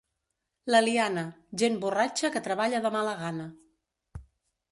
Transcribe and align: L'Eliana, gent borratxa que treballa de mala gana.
L'Eliana, 0.73 1.23
gent 1.63 1.77
borratxa 1.83 2.33
que 2.37 2.43
treballa 2.47 2.81
de 2.87 2.93
mala 2.97 3.13
gana. 3.23 3.49